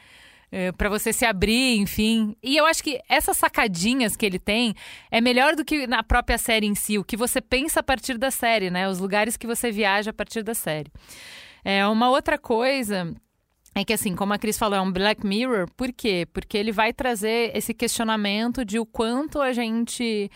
É, 0.51 0.71
para 0.71 0.89
você 0.89 1.13
se 1.13 1.25
abrir, 1.25 1.77
enfim. 1.77 2.37
E 2.43 2.57
eu 2.57 2.65
acho 2.67 2.83
que 2.83 3.01
essas 3.09 3.37
sacadinhas 3.37 4.17
que 4.17 4.25
ele 4.25 4.39
tem 4.39 4.75
é 5.11 5.21
melhor 5.21 5.57
do 5.57 5.65
que 5.65 5.87
na 5.87 6.03
própria 6.03 6.39
série 6.39 6.67
em 6.67 6.75
si, 6.75 6.99
o 6.99 7.05
que 7.05 7.17
você 7.17 7.41
pensa 7.41 7.81
a 7.81 7.83
partir 7.83 8.17
da 8.17 8.31
série, 8.31 8.71
né? 8.71 8.89
Os 8.89 9.01
lugares 9.01 9.37
que 9.37 9.47
você 9.47 9.73
viaja 9.73 10.11
a 10.11 10.15
partir 10.15 10.43
da 10.43 10.55
série. 10.55 10.91
É 11.65 11.87
uma 11.87 12.09
outra 12.11 12.39
coisa 12.39 13.13
é 13.79 13.85
que 13.85 13.93
assim, 13.93 14.17
como 14.17 14.33
a 14.33 14.39
Cris 14.39 14.57
falou, 14.57 14.79
é 14.79 14.81
um 14.81 14.91
Black 14.91 15.27
Mirror, 15.27 15.69
por 15.77 15.93
quê? 15.93 16.27
Porque 16.33 16.57
ele 16.57 16.73
vai 16.73 16.95
trazer 16.95 17.55
esse 17.55 17.75
questionamento 17.75 18.65
de 18.65 18.79
o 18.79 18.87
quanto 18.87 19.39
a 19.39 19.53
gente 19.53 20.31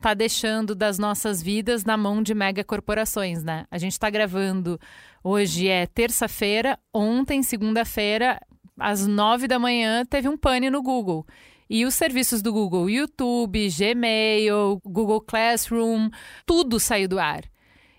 tá 0.00 0.14
deixando 0.14 0.74
das 0.74 0.98
nossas 0.98 1.42
vidas 1.42 1.84
na 1.84 1.94
mão 1.94 2.22
de 2.22 2.34
megacorporações, 2.34 3.44
né? 3.44 3.66
A 3.70 3.76
gente 3.76 3.92
está 3.92 4.08
gravando 4.08 4.80
hoje 5.22 5.68
é 5.68 5.86
terça-feira, 5.86 6.78
ontem, 6.92 7.42
segunda-feira, 7.42 8.40
às 8.78 9.06
nove 9.06 9.48
da 9.48 9.58
manhã, 9.58 10.04
teve 10.04 10.28
um 10.28 10.36
pane 10.36 10.70
no 10.70 10.82
Google. 10.82 11.26
E 11.68 11.84
os 11.84 11.94
serviços 11.94 12.42
do 12.42 12.52
Google, 12.52 12.88
YouTube, 12.88 13.68
Gmail, 13.68 14.80
Google 14.84 15.20
Classroom, 15.20 16.10
tudo 16.44 16.78
saiu 16.78 17.08
do 17.08 17.18
ar. 17.18 17.42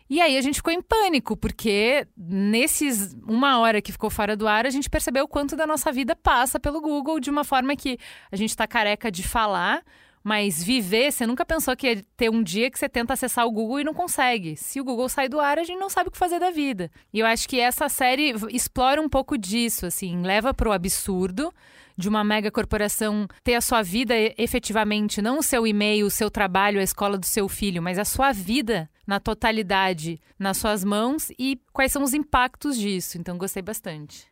E 0.10 0.22
aí 0.22 0.38
a 0.38 0.41
gente 0.41 0.55
ficou 0.55 0.72
em 0.72 0.81
pânico, 0.81 1.36
porque 1.36 2.07
nesses 2.15 3.13
uma 3.27 3.60
hora 3.60 3.81
que 3.81 3.91
ficou 3.91 4.10
fora 4.10 4.38
do 4.38 4.48
ar, 4.48 4.65
a 4.65 4.69
gente 4.69 4.89
percebeu 4.89 5.25
o 5.25 5.27
quanto 5.27 5.55
da 5.55 5.67
nossa 5.67 5.91
vida 5.91 6.15
passa 6.15 6.57
pelo 6.60 6.79
Google 6.79 7.19
de 7.19 7.29
uma 7.29 7.43
forma 7.43 7.75
que 7.75 7.98
a 8.31 8.36
gente 8.38 8.51
está 8.51 8.65
careca 8.65 9.12
de 9.12 9.22
falar, 9.22 9.84
mas 10.27 10.62
viver, 10.62 11.10
você 11.10 11.25
nunca 11.25 11.46
pensou 11.46 11.74
que 11.74 11.88
ia 11.88 12.05
ter 12.17 12.29
um 12.29 12.43
dia 12.43 12.69
que 12.69 12.77
você 12.77 12.89
tenta 12.89 13.13
acessar 13.13 13.48
o 13.48 13.51
Google 13.51 13.79
e 13.79 13.84
não 13.86 13.93
consegue. 13.93 14.57
Se 14.57 14.77
o 14.81 14.84
Google 14.84 15.07
sai 15.07 15.29
do 15.29 15.39
ar, 15.39 15.57
a 15.57 15.63
gente 15.63 15.79
não 15.79 15.89
sabe 15.89 16.10
o 16.10 16.12
que 16.12 16.17
fazer 16.17 16.38
da 16.38 16.51
vida. 16.51 16.91
E 17.13 17.19
eu 17.19 17.25
acho 17.25 17.48
que 17.48 17.62
essa 17.62 17.88
série 17.88 18.34
explora 18.50 19.01
um 19.01 19.07
pouco 19.07 19.38
disso, 19.38 19.86
assim, 19.86 20.22
leva 20.24 20.53
para 20.53 20.67
o 20.67 20.74
absurdo 20.74 21.53
de 21.96 22.10
uma 22.10 22.25
mega 22.25 22.51
corporação 22.51 23.25
ter 23.41 23.55
a 23.55 23.62
sua 23.62 23.81
vida 23.81 24.13
efetivamente, 24.38 25.22
não 25.22 25.39
o 25.39 25.43
seu 25.43 25.65
e-mail, 25.65 26.05
o 26.05 26.12
seu 26.12 26.29
trabalho, 26.29 26.81
a 26.81 26.84
escola 26.84 27.17
do 27.17 27.25
seu 27.25 27.48
filho, 27.48 27.81
mas 27.81 27.98
a 27.98 28.03
sua 28.03 28.34
vida 28.34 28.89
na 29.07 29.22
totalidade 29.22 30.19
nas 30.38 30.57
suas 30.57 30.84
mãos 30.84 31.31
e 31.39 31.57
quais 31.72 31.93
são 31.93 32.03
os 32.03 32.13
impactos 32.13 32.77
disso. 32.77 33.17
Então, 33.17 33.38
gostei 33.38 33.63
bastante. 33.63 34.27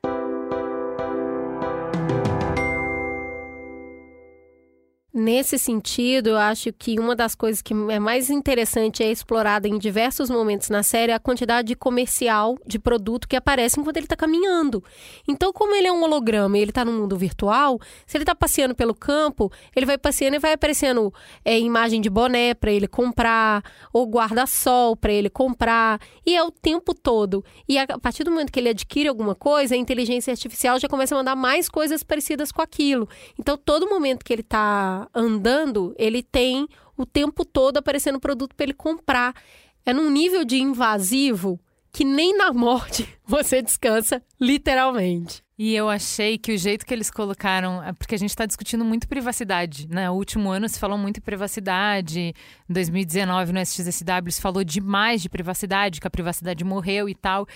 Nesse 5.18 5.58
sentido, 5.58 6.32
eu 6.32 6.38
acho 6.38 6.74
que 6.74 7.00
uma 7.00 7.16
das 7.16 7.36
coisas 7.36 7.62
que 7.62 7.74
é 7.90 8.00
mais 8.00 8.30
interessante 8.30 9.02
é 9.02 9.10
explorada 9.10 9.66
em 9.66 9.78
diversos 9.78 10.30
momentos 10.30 10.70
na 10.70 10.84
série 10.84 11.14
é 11.14 11.16
a 11.16 11.20
quantidade 11.20 11.70
de 11.70 11.76
comercial 11.76 12.58
de 12.68 12.78
produto 12.78 13.26
que 13.26 13.38
aparece 13.38 13.80
enquanto 13.80 13.96
ele 13.96 14.08
está 14.08 14.18
caminhando. 14.18 14.84
Então, 15.26 15.54
como 15.54 15.74
ele 15.74 15.88
é 15.88 15.92
um 15.94 16.04
holograma 16.04 16.58
e 16.58 16.62
ele 16.62 16.72
está 16.72 16.84
no 16.84 16.92
mundo 16.92 17.16
virtual, 17.18 17.80
se 18.06 18.18
ele 18.18 18.24
está 18.24 18.36
passeando 18.36 18.76
pelo 18.76 18.94
campo, 18.94 19.50
ele 19.74 19.86
vai 19.86 19.98
passeando 19.98 20.36
e 20.36 20.40
vai 20.40 20.52
aparecendo 20.52 21.14
é, 21.46 21.58
imagem 21.58 22.02
de 22.02 22.10
boné 22.10 22.54
para 22.54 22.74
ele 22.74 22.86
comprar, 22.86 23.64
ou 23.94 24.06
guarda-sol 24.06 24.98
para 24.98 25.14
ele 25.14 25.30
comprar, 25.30 25.98
e 26.26 26.36
é 26.36 26.44
o 26.44 26.52
tempo 26.52 26.94
todo. 26.94 27.42
E 27.70 27.78
a 27.78 27.88
partir 28.00 28.26
do 28.26 28.32
momento 28.32 28.52
que 28.52 28.60
ele 28.60 28.68
adquire 28.68 29.08
alguma 29.08 29.34
coisa, 29.34 29.76
a 29.76 29.78
inteligência 29.78 30.32
artificial 30.32 30.78
já 30.78 30.90
começa 30.90 31.16
a 31.16 31.18
mandar 31.18 31.38
mais 31.38 31.70
coisas 31.70 32.04
parecidas 32.04 32.52
com 32.52 32.62
aquilo. 32.62 33.08
Então, 33.40 33.58
todo 33.58 33.90
momento 33.90 34.26
que 34.26 34.34
ele 34.34 34.42
está 34.42 35.05
andando, 35.14 35.94
ele 35.98 36.24
tem 36.24 36.68
o 36.98 37.06
tempo 37.06 37.44
todo 37.44 37.78
aparecendo 37.78 38.20
produto 38.20 38.56
para 38.56 38.66
ele 38.66 38.74
comprar. 38.74 39.34
É 39.86 39.94
num 39.94 40.10
nível 40.10 40.44
de 40.44 40.58
invasivo 40.58 41.60
que 41.96 42.04
nem 42.04 42.38
na 42.38 42.52
morte 42.52 43.08
você 43.26 43.62
descansa, 43.62 44.22
literalmente. 44.40 45.42
E 45.58 45.74
eu 45.74 45.90
achei 45.90 46.38
que 46.38 46.52
o 46.52 46.58
jeito 46.58 46.86
que 46.86 46.94
eles 46.94 47.10
colocaram, 47.10 47.82
é 47.82 47.94
porque 47.94 48.14
a 48.14 48.18
gente 48.18 48.32
está 48.32 48.46
discutindo 48.46 48.84
muito 48.84 49.08
privacidade, 49.08 49.88
né? 49.88 50.10
O 50.10 50.14
último 50.16 50.52
ano 50.52 50.68
se 50.68 50.78
falou 50.78 50.98
muito 50.98 51.22
privacidade, 51.22 52.36
em 52.70 52.74
2019 52.74 53.54
no 53.54 53.62
SXSW 53.62 54.32
se 54.32 54.42
falou 54.42 54.66
demais 54.66 55.22
de 55.22 55.30
privacidade, 55.30 56.02
que 56.02 56.08
a 56.08 56.10
privacidade 56.10 56.66
morreu 56.66 57.08
e 57.08 57.16
tal. 57.16 57.48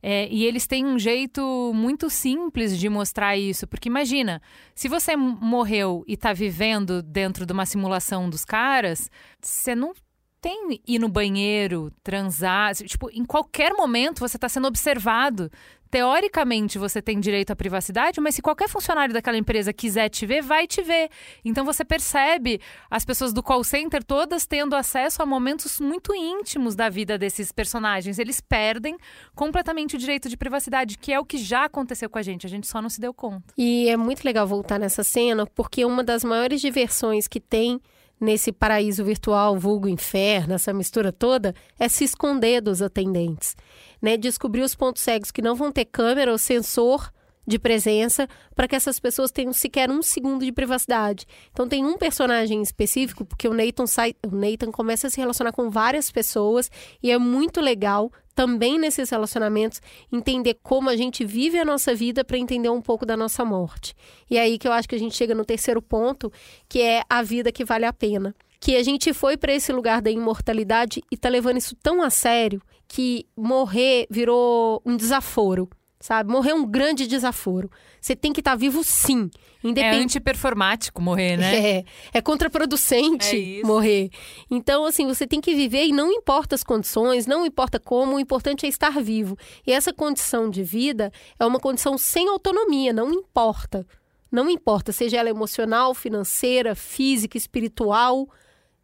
É, 0.00 0.28
e 0.30 0.44
eles 0.44 0.68
têm 0.68 0.86
um 0.86 0.96
jeito 0.96 1.72
muito 1.74 2.08
simples 2.08 2.78
de 2.78 2.88
mostrar 2.88 3.36
isso, 3.36 3.66
porque 3.66 3.88
imagina, 3.88 4.40
se 4.76 4.86
você 4.86 5.16
morreu 5.16 6.04
e 6.06 6.14
está 6.14 6.32
vivendo 6.32 7.02
dentro 7.02 7.44
de 7.44 7.52
uma 7.52 7.66
simulação 7.66 8.30
dos 8.30 8.44
caras, 8.44 9.10
você 9.42 9.74
não 9.74 9.92
tem 10.40 10.80
ir 10.86 10.98
no 10.98 11.08
banheiro, 11.08 11.92
transar, 12.02 12.74
tipo, 12.74 13.10
em 13.12 13.24
qualquer 13.24 13.72
momento 13.72 14.20
você 14.20 14.36
está 14.36 14.48
sendo 14.48 14.68
observado 14.68 15.50
teoricamente 15.90 16.78
você 16.78 17.00
tem 17.00 17.18
direito 17.18 17.50
à 17.50 17.56
privacidade, 17.56 18.20
mas 18.20 18.34
se 18.34 18.42
qualquer 18.42 18.68
funcionário 18.68 19.12
daquela 19.12 19.36
empresa 19.36 19.72
quiser 19.72 20.08
te 20.08 20.26
ver, 20.26 20.42
vai 20.42 20.66
te 20.66 20.82
ver. 20.82 21.10
Então 21.44 21.64
você 21.64 21.84
percebe 21.84 22.60
as 22.90 23.04
pessoas 23.04 23.32
do 23.32 23.42
call 23.42 23.64
center 23.64 24.02
todas 24.04 24.46
tendo 24.46 24.76
acesso 24.76 25.22
a 25.22 25.26
momentos 25.26 25.80
muito 25.80 26.14
íntimos 26.14 26.74
da 26.74 26.88
vida 26.88 27.18
desses 27.18 27.50
personagens. 27.52 28.18
Eles 28.18 28.40
perdem 28.40 28.96
completamente 29.34 29.96
o 29.96 29.98
direito 29.98 30.28
de 30.28 30.36
privacidade, 30.36 30.98
que 30.98 31.12
é 31.12 31.18
o 31.18 31.24
que 31.24 31.38
já 31.38 31.64
aconteceu 31.64 32.08
com 32.10 32.18
a 32.18 32.22
gente, 32.22 32.46
a 32.46 32.50
gente 32.50 32.66
só 32.66 32.80
não 32.82 32.90
se 32.90 33.00
deu 33.00 33.12
conta. 33.14 33.54
E 33.56 33.88
é 33.88 33.96
muito 33.96 34.24
legal 34.24 34.46
voltar 34.46 34.78
nessa 34.78 35.02
cena, 35.02 35.46
porque 35.46 35.84
uma 35.84 36.04
das 36.04 36.22
maiores 36.22 36.60
diversões 36.60 37.26
que 37.26 37.40
tem 37.40 37.80
nesse 38.20 38.52
paraíso 38.52 39.04
virtual, 39.04 39.58
vulgo 39.58 39.88
inferno, 39.88 40.54
essa 40.54 40.72
mistura 40.72 41.12
toda, 41.12 41.54
é 41.78 41.88
se 41.88 42.04
esconder 42.04 42.60
dos 42.60 42.82
atendentes 42.82 43.54
né, 44.00 44.16
descobrir 44.16 44.62
os 44.62 44.74
pontos 44.74 45.02
cegos 45.02 45.30
que 45.30 45.42
não 45.42 45.54
vão 45.54 45.70
ter 45.70 45.84
câmera 45.84 46.32
ou 46.32 46.38
sensor 46.38 47.12
de 47.46 47.58
presença 47.58 48.28
para 48.54 48.68
que 48.68 48.76
essas 48.76 49.00
pessoas 49.00 49.30
tenham 49.30 49.54
sequer 49.54 49.90
um 49.90 50.02
segundo 50.02 50.44
de 50.44 50.52
privacidade. 50.52 51.26
Então 51.50 51.66
tem 51.66 51.84
um 51.84 51.96
personagem 51.96 52.60
específico, 52.60 53.24
porque 53.24 53.48
o 53.48 53.54
Nathan, 53.54 53.86
sai, 53.86 54.14
o 54.26 54.34
Nathan 54.34 54.70
começa 54.70 55.06
a 55.06 55.10
se 55.10 55.18
relacionar 55.18 55.52
com 55.52 55.70
várias 55.70 56.10
pessoas 56.10 56.70
e 57.02 57.10
é 57.10 57.18
muito 57.18 57.60
legal 57.60 58.12
também 58.38 58.78
nesses 58.78 59.10
relacionamentos 59.10 59.82
entender 60.12 60.60
como 60.62 60.88
a 60.88 60.94
gente 60.94 61.24
vive 61.24 61.58
a 61.58 61.64
nossa 61.64 61.92
vida 61.92 62.22
para 62.22 62.38
entender 62.38 62.68
um 62.68 62.80
pouco 62.80 63.04
da 63.04 63.16
nossa 63.16 63.44
morte. 63.44 63.96
E 64.30 64.38
é 64.38 64.42
aí 64.42 64.56
que 64.56 64.68
eu 64.68 64.70
acho 64.70 64.88
que 64.88 64.94
a 64.94 64.98
gente 64.98 65.16
chega 65.16 65.34
no 65.34 65.44
terceiro 65.44 65.82
ponto, 65.82 66.32
que 66.68 66.80
é 66.80 67.02
a 67.10 67.20
vida 67.20 67.50
que 67.50 67.64
vale 67.64 67.84
a 67.84 67.92
pena. 67.92 68.32
Que 68.60 68.76
a 68.76 68.82
gente 68.84 69.12
foi 69.12 69.36
para 69.36 69.52
esse 69.52 69.72
lugar 69.72 70.00
da 70.00 70.08
imortalidade 70.08 71.02
e 71.10 71.16
tá 71.16 71.28
levando 71.28 71.56
isso 71.56 71.74
tão 71.82 72.00
a 72.00 72.10
sério 72.10 72.62
que 72.86 73.26
morrer 73.36 74.06
virou 74.08 74.80
um 74.86 74.96
desaforo 74.96 75.68
sabe? 76.00 76.30
Morrer 76.30 76.50
é 76.50 76.54
um 76.54 76.66
grande 76.66 77.06
desaforo. 77.06 77.70
Você 78.00 78.14
tem 78.14 78.32
que 78.32 78.40
estar 78.40 78.52
tá 78.52 78.56
vivo 78.56 78.82
sim. 78.84 79.30
Independ... 79.62 79.96
É 79.96 80.02
antiperformático 80.02 81.02
morrer, 81.02 81.36
né? 81.36 81.78
É, 81.78 81.84
é 82.14 82.20
contraproducente 82.20 83.60
é 83.60 83.66
morrer. 83.66 84.10
Então, 84.50 84.84
assim, 84.84 85.06
você 85.06 85.26
tem 85.26 85.40
que 85.40 85.54
viver 85.54 85.86
e 85.86 85.92
não 85.92 86.12
importa 86.12 86.54
as 86.54 86.62
condições, 86.62 87.26
não 87.26 87.44
importa 87.44 87.80
como, 87.80 88.16
o 88.16 88.20
importante 88.20 88.66
é 88.66 88.68
estar 88.68 89.00
vivo. 89.00 89.36
E 89.66 89.72
essa 89.72 89.92
condição 89.92 90.48
de 90.48 90.62
vida 90.62 91.12
é 91.38 91.44
uma 91.44 91.58
condição 91.58 91.98
sem 91.98 92.28
autonomia, 92.28 92.92
não 92.92 93.12
importa. 93.12 93.86
Não 94.30 94.48
importa, 94.48 94.92
seja 94.92 95.16
ela 95.16 95.30
emocional, 95.30 95.94
financeira, 95.94 96.74
física, 96.74 97.36
espiritual. 97.36 98.28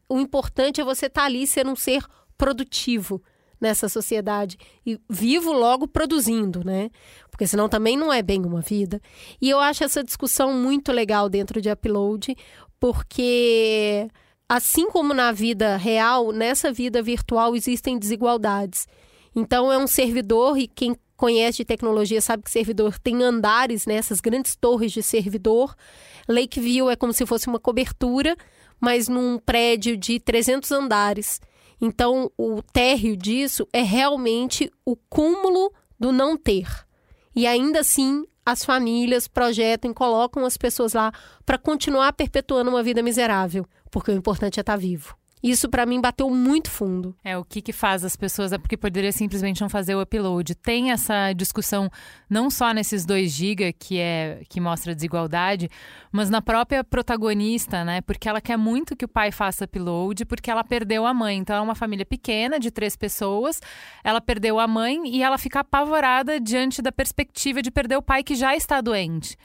O 0.09 0.19
importante 0.19 0.81
é 0.81 0.85
você 0.85 1.07
estar 1.07 1.23
tá 1.23 1.27
ali 1.27 1.47
ser 1.47 1.67
um 1.67 1.77
ser 1.77 2.05
produtivo 2.37 3.23
nessa 3.65 3.89
sociedade 3.89 4.59
e 4.87 5.01
vivo 5.09 5.51
logo 5.51 5.89
produzindo, 5.89 6.63
né? 6.63 6.91
Porque 7.31 7.47
senão 7.47 7.67
também 7.67 7.97
não 7.97 8.13
é 8.13 8.23
bem 8.23 8.45
uma 8.45 8.61
vida. 8.61 9.01
E 9.41 9.49
eu 9.49 9.59
acho 9.59 9.83
essa 9.83 10.05
discussão 10.05 10.53
muito 10.53 10.93
legal 10.93 11.31
dentro 11.31 11.63
de 11.63 11.71
Upload, 11.71 12.37
porque 12.79 14.07
assim 14.47 14.89
como 14.91 15.15
na 15.15 15.33
vida 15.33 15.79
real, 15.79 16.31
nessa 16.31 16.71
vida 16.71 17.03
virtual 17.03 17.57
existem 17.57 17.99
desigualdades. 17.99 18.87
Então 19.35 19.73
é 19.73 19.79
um 19.79 19.87
servidor 19.87 20.59
e 20.59 20.69
quem 20.69 20.95
conhece 21.17 21.59
de 21.59 21.65
tecnologia 21.65 22.21
sabe 22.21 22.43
que 22.43 22.51
servidor 22.51 22.99
tem 22.99 23.23
andares, 23.23 23.87
né, 23.87 23.95
essas 23.95 24.21
grandes 24.21 24.55
torres 24.55 24.93
de 24.93 25.03
servidor. 25.03 25.75
Lakeview 26.29 26.91
é 26.91 26.97
como 26.97 27.15
se 27.15 27.25
fosse 27.25 27.47
uma 27.47 27.59
cobertura, 27.59 28.37
mas 28.79 29.09
num 29.09 29.39
prédio 29.39 29.97
de 29.97 30.21
300 30.21 30.71
andares. 30.71 31.41
Então, 31.85 32.33
o 32.39 32.63
térreo 32.63 33.15
disso 33.15 33.69
é 33.71 33.83
realmente 33.83 34.73
o 34.87 34.97
cúmulo 34.97 35.71
do 36.01 36.13
não 36.13 36.35
ter. 36.35 36.67
E 37.37 37.47
ainda 37.47 37.81
assim, 37.81 38.25
as 38.43 38.65
famílias 38.65 39.29
projetam 39.29 39.91
e 39.91 39.95
colocam 39.95 40.47
as 40.47 40.57
pessoas 40.57 40.95
lá 40.95 41.13
para 41.45 41.59
continuar 41.59 42.15
perpetuando 42.15 42.71
uma 42.71 42.83
vida 42.83 43.03
miserável, 43.03 43.67
porque 43.91 44.11
o 44.11 44.15
importante 44.15 44.59
é 44.59 44.63
estar 44.63 44.73
tá 44.73 44.79
vivo. 44.79 45.15
Isso 45.45 45.69
para 45.69 45.85
mim 45.85 46.01
bateu 46.01 46.31
muito 46.31 46.71
fundo. 46.71 47.15
É 47.23 47.37
o 47.37 47.45
que 47.45 47.61
que 47.61 47.71
faz 47.71 48.03
as 48.03 48.17
pessoas, 48.17 48.51
é 48.51 48.57
porque 48.57 48.79
poderia 48.79 49.13
simplesmente 49.13 49.61
não 49.61 49.69
fazer 49.69 49.95
o 49.95 50.01
upload. 50.01 50.55
Tem 50.55 50.91
essa 50.91 51.35
discussão 51.35 51.91
não 52.31 52.49
só 52.49 52.73
nesses 52.73 53.05
2 53.05 53.31
GB 53.31 53.75
que 53.75 53.99
é 54.01 54.41
que 54.49 54.59
mostra 54.59 54.95
desigualdade, 54.95 55.69
mas 56.11 56.31
na 56.31 56.41
própria 56.41 56.83
protagonista, 56.83 57.85
né? 57.85 58.01
Porque 58.01 58.27
ela 58.27 58.41
quer 58.41 58.57
muito 58.57 58.97
que 58.97 59.05
o 59.05 59.09
pai 59.09 59.31
faça 59.31 59.67
upload, 59.67 60.25
porque 60.25 60.51
ela 60.51 60.65
perdeu 60.65 61.05
a 61.05 61.13
mãe. 61.13 61.37
Então 61.37 61.57
é 61.57 61.61
uma 61.61 61.75
família 61.75 62.07
pequena 62.07 62.59
de 62.59 62.71
três 62.71 62.97
pessoas. 62.97 63.61
Ela 64.03 64.23
perdeu 64.23 64.59
a 64.59 64.67
mãe 64.67 65.15
e 65.15 65.23
ela 65.23 65.37
fica 65.37 65.61
apavorada 65.61 66.41
diante 66.41 66.81
da 66.81 66.91
perspectiva 66.91 67.61
de 67.61 67.71
perder 67.71 67.99
o 67.99 68.03
pai 68.03 68.25
que 68.25 68.35
já 68.35 68.57
está 68.57 68.81
doente. 68.81 69.37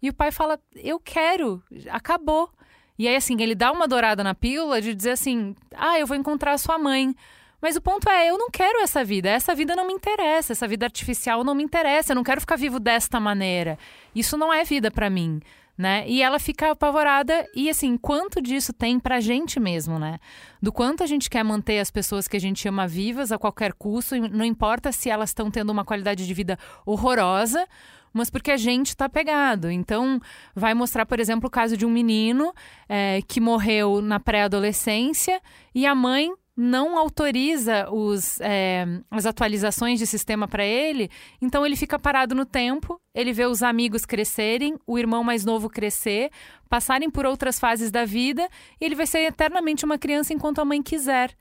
E 0.00 0.08
o 0.08 0.14
pai 0.14 0.32
fala: 0.32 0.58
"Eu 0.74 0.98
quero, 0.98 1.62
acabou". 1.90 2.50
E 2.98 3.08
aí, 3.08 3.16
assim, 3.16 3.36
ele 3.40 3.54
dá 3.54 3.72
uma 3.72 3.88
dourada 3.88 4.22
na 4.22 4.34
pílula 4.34 4.80
de 4.80 4.94
dizer 4.94 5.12
assim: 5.12 5.54
ah, 5.74 5.98
eu 5.98 6.06
vou 6.06 6.16
encontrar 6.16 6.52
a 6.52 6.58
sua 6.58 6.78
mãe. 6.78 7.14
Mas 7.60 7.76
o 7.76 7.80
ponto 7.80 8.08
é, 8.08 8.28
eu 8.28 8.36
não 8.36 8.50
quero 8.50 8.80
essa 8.80 9.04
vida. 9.04 9.28
Essa 9.28 9.54
vida 9.54 9.76
não 9.76 9.86
me 9.86 9.92
interessa. 9.92 10.52
Essa 10.52 10.66
vida 10.66 10.84
artificial 10.84 11.44
não 11.44 11.54
me 11.54 11.62
interessa. 11.62 12.12
Eu 12.12 12.16
não 12.16 12.24
quero 12.24 12.40
ficar 12.40 12.56
vivo 12.56 12.80
desta 12.80 13.20
maneira. 13.20 13.78
Isso 14.14 14.36
não 14.36 14.52
é 14.52 14.64
vida 14.64 14.90
para 14.90 15.08
mim. 15.08 15.40
Né? 15.76 16.04
E 16.06 16.22
ela 16.22 16.38
fica 16.38 16.70
apavorada 16.70 17.48
e 17.56 17.70
assim, 17.70 17.96
quanto 17.96 18.42
disso 18.42 18.74
tem 18.74 19.00
pra 19.00 19.20
gente 19.20 19.58
mesmo, 19.58 19.98
né? 19.98 20.18
Do 20.60 20.70
quanto 20.70 21.02
a 21.02 21.06
gente 21.06 21.30
quer 21.30 21.42
manter 21.42 21.78
as 21.78 21.90
pessoas 21.90 22.28
que 22.28 22.36
a 22.36 22.40
gente 22.40 22.68
ama 22.68 22.86
vivas 22.86 23.32
a 23.32 23.38
qualquer 23.38 23.72
custo, 23.72 24.14
não 24.28 24.44
importa 24.44 24.92
se 24.92 25.08
elas 25.08 25.30
estão 25.30 25.50
tendo 25.50 25.70
uma 25.70 25.84
qualidade 25.84 26.26
de 26.26 26.34
vida 26.34 26.58
horrorosa, 26.84 27.66
mas 28.12 28.28
porque 28.28 28.50
a 28.50 28.56
gente 28.56 28.88
está 28.88 29.08
pegado. 29.08 29.70
Então, 29.70 30.20
vai 30.54 30.74
mostrar, 30.74 31.06
por 31.06 31.18
exemplo, 31.18 31.48
o 31.48 31.50
caso 31.50 31.76
de 31.76 31.86
um 31.86 31.90
menino 31.90 32.52
é, 32.88 33.20
que 33.26 33.40
morreu 33.40 34.02
na 34.02 34.20
pré-adolescência 34.20 35.40
e 35.74 35.86
a 35.86 35.94
mãe 35.94 36.30
não 36.56 36.98
autoriza 36.98 37.90
os, 37.90 38.40
é, 38.40 38.86
as 39.10 39.24
atualizações 39.24 39.98
de 39.98 40.06
sistema 40.06 40.46
para 40.46 40.64
ele, 40.64 41.10
então 41.40 41.64
ele 41.64 41.76
fica 41.76 41.98
parado 41.98 42.34
no 42.34 42.44
tempo, 42.44 43.00
ele 43.14 43.32
vê 43.32 43.46
os 43.46 43.62
amigos 43.62 44.04
crescerem, 44.04 44.78
o 44.86 44.98
irmão 44.98 45.24
mais 45.24 45.44
novo 45.44 45.70
crescer, 45.70 46.30
passarem 46.68 47.10
por 47.10 47.24
outras 47.24 47.58
fases 47.58 47.90
da 47.90 48.04
vida, 48.04 48.48
e 48.80 48.84
ele 48.84 48.94
vai 48.94 49.06
ser 49.06 49.20
eternamente 49.20 49.84
uma 49.84 49.98
criança 49.98 50.32
enquanto 50.32 50.60
a 50.60 50.64
mãe 50.64 50.82
quiser. 50.82 51.34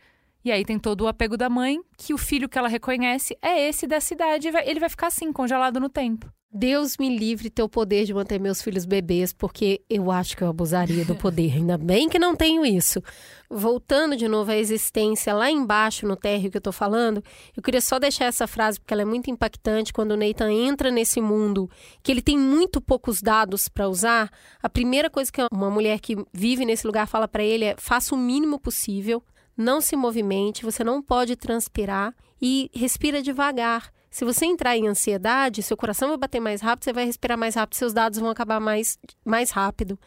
E 0.44 0.52
aí 0.52 0.66
tem 0.66 0.80
todo 0.80 1.02
o 1.02 1.08
apego 1.08 1.38
da 1.38 1.50
mãe, 1.50 1.80
que 1.98 2.14
o 2.14 2.18
filho 2.18 2.50
que 2.50 2.58
ela 2.58 2.68
reconhece 2.68 3.38
é 3.42 3.68
esse 3.68 3.86
dessa 3.86 4.14
idade, 4.14 4.48
ele 4.66 4.80
vai 4.80 4.90
ficar 4.90 5.08
assim, 5.08 5.32
congelado 5.32 5.80
no 5.80 5.90
tempo. 5.90 6.32
Deus 6.54 6.98
me 6.98 7.18
livre 7.18 7.50
ter 7.50 7.64
o 7.64 7.70
poder 7.70 8.04
de 8.04 8.14
manter 8.14 8.38
meus 8.38 8.62
filhos 8.62 8.84
bebês, 8.84 9.32
porque 9.32 9.82
eu 9.90 10.12
acho 10.12 10.36
que 10.36 10.44
eu 10.44 10.50
abusaria 10.50 11.06
do 11.06 11.16
poder. 11.16 11.54
Ainda 11.54 11.78
bem 11.78 12.10
que 12.10 12.20
não 12.20 12.36
tenho 12.36 12.66
isso. 12.66 13.02
Voltando 13.50 14.18
de 14.18 14.28
novo 14.28 14.52
à 14.52 14.58
existência 14.58 15.34
lá 15.34 15.50
embaixo 15.50 16.06
no 16.06 16.18
térreo 16.18 16.52
que 16.52 16.58
eu 16.58 16.60
estou 16.60 16.74
falando, 16.74 17.24
eu 17.56 17.64
queria 17.64 17.80
só 17.80 17.98
deixar 17.98 18.26
essa 18.26 18.48
frase 18.48 18.82
porque 18.82 18.94
ela 18.94 19.04
é 19.04 19.06
muito 19.06 19.32
impactante 19.32 19.94
quando 19.94 20.12
o 20.12 20.18
Nathan 20.18 20.52
entra 20.52 20.92
nesse 20.92 21.22
mundo 21.22 21.70
que 22.04 22.12
ele 22.12 22.22
tem 22.22 22.38
muito 22.38 22.82
poucos 22.82 23.22
dados 23.22 23.70
para 23.70 23.88
usar. 23.88 24.30
A 24.62 24.68
primeira 24.68 25.10
coisa 25.10 25.32
que 25.32 25.42
uma 25.54 25.70
mulher 25.70 26.02
que 26.02 26.18
vive 26.34 26.66
nesse 26.66 26.86
lugar 26.86 27.08
fala 27.08 27.30
para 27.30 27.44
ele 27.44 27.64
é: 27.64 27.76
faça 27.78 28.14
o 28.14 28.18
mínimo 28.18 28.60
possível, 28.60 29.24
não 29.56 29.80
se 29.80 29.96
movimente, 29.96 30.66
você 30.66 30.84
não 30.84 31.02
pode 31.02 31.38
transpirar 31.38 32.14
e 32.42 32.70
respira 32.74 33.22
devagar. 33.22 33.90
Se 34.12 34.26
você 34.26 34.46
entrar 34.46 34.76
em 34.76 34.90
ansiedade, 34.90 35.64
seu 35.64 35.78
coração 35.78 36.10
vai 36.10 36.18
bater 36.18 36.42
mais 36.42 36.60
rápido, 36.60 36.84
você 36.84 36.92
vai 36.92 37.06
respirar 37.06 37.38
mais 37.38 37.56
rápido, 37.56 37.76
seus 37.76 37.94
dados 37.94 38.20
vão 38.20 38.30
acabar 38.30 38.60
mais, 38.60 39.00
mais 39.24 39.52
rápido. 39.52 39.98